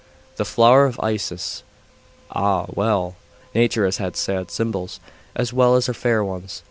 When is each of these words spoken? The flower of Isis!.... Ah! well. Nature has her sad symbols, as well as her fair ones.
The 0.37 0.45
flower 0.45 0.85
of 0.87 0.99
Isis!.... 1.01 1.61
Ah! 2.31 2.65
well. 2.73 3.17
Nature 3.53 3.85
has 3.85 3.97
her 3.97 4.09
sad 4.15 4.49
symbols, 4.49 4.99
as 5.35 5.53
well 5.53 5.75
as 5.75 5.85
her 5.85 5.93
fair 5.93 6.23
ones. 6.23 6.59